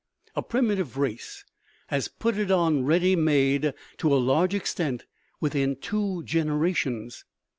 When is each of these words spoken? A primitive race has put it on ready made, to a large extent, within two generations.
A 0.35 0.41
primitive 0.41 0.97
race 0.97 1.45
has 1.89 2.07
put 2.07 2.35
it 2.35 2.49
on 2.49 2.83
ready 2.85 3.15
made, 3.15 3.71
to 3.99 4.11
a 4.11 4.17
large 4.17 4.55
extent, 4.55 5.05
within 5.39 5.75
two 5.75 6.23
generations. 6.23 7.23